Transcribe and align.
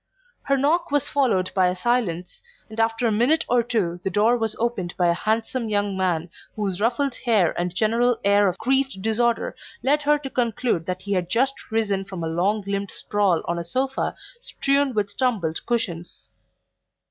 Her 0.41 0.57
knock 0.57 0.89
was 0.89 1.07
followed 1.09 1.51
by 1.53 1.67
a 1.67 1.75
silence, 1.75 2.41
and 2.71 2.79
after 2.79 3.05
a 3.05 3.11
minute 3.11 3.45
or 3.47 3.61
two 3.61 3.99
the 4.03 4.09
door 4.09 4.35
was 4.35 4.55
opened 4.55 4.95
by 4.97 5.09
a 5.09 5.13
handsome 5.13 5.69
young 5.69 5.95
man 5.95 6.31
whose 6.55 6.81
ruffled 6.81 7.13
hair 7.23 7.53
and 7.55 7.75
general 7.75 8.17
air 8.23 8.47
of 8.47 8.57
creased 8.57 9.03
disorder 9.03 9.55
led 9.83 10.01
her 10.01 10.17
to 10.17 10.29
conclude 10.31 10.87
that 10.87 11.03
he 11.03 11.13
had 11.13 11.29
just 11.29 11.53
risen 11.69 12.03
from 12.03 12.23
a 12.23 12.27
long 12.27 12.63
limbed 12.65 12.89
sprawl 12.89 13.43
on 13.45 13.59
a 13.59 13.63
sofa 13.63 14.15
strewn 14.41 14.95
with 14.95 15.15
tumbled 15.17 15.63
cushions. 15.67 16.29